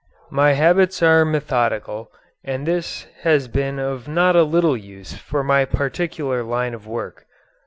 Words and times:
My 0.31 0.53
habits 0.53 1.03
are 1.03 1.23
methodical, 1.23 2.11
and 2.43 2.65
this 2.65 3.05
has 3.21 3.47
been 3.47 3.77
of 3.77 4.07
not 4.07 4.35
a 4.35 4.41
little 4.41 4.75
use 4.75 5.13
for 5.13 5.43
my 5.43 5.63
particular 5.63 6.41
line 6.41 6.73
of 6.73 6.87
work. 6.87 7.27